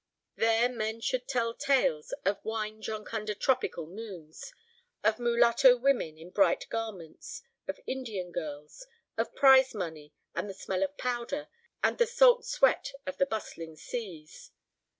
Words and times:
There 0.35 0.67
men 0.67 0.99
should 0.99 1.27
tell 1.27 1.53
tales 1.53 2.11
of 2.25 2.43
wine 2.43 2.79
drunk 2.79 3.13
under 3.13 3.35
tropical 3.35 3.85
moons, 3.85 4.51
of 5.03 5.19
mulatto 5.19 5.77
women 5.77 6.17
in 6.17 6.31
bright 6.31 6.67
garments, 6.69 7.43
of 7.67 7.79
Indian 7.85 8.31
girls, 8.31 8.87
of 9.15 9.35
prize 9.35 9.75
money 9.75 10.11
and 10.33 10.49
the 10.49 10.55
smell 10.55 10.81
of 10.81 10.97
powder, 10.97 11.49
and 11.83 11.99
the 11.99 12.07
salt 12.07 12.45
sweat 12.45 12.93
of 13.05 13.17
the 13.17 13.27
bustling 13.27 13.75
seas. 13.75 14.49